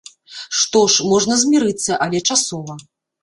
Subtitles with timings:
[0.59, 2.79] Што ж, можна змірыцца, але часова.